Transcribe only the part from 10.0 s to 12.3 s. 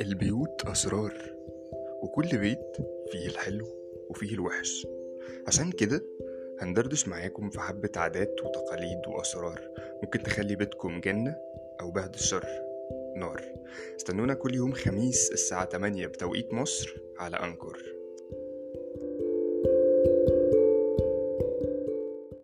ممكن تخلي بيتكم جنة أو بعد